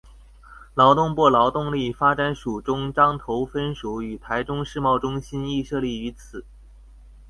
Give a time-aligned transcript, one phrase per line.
[0.73, 6.43] 劳动部劳动力发展署中彰投分署与台中世贸中心亦设立于此。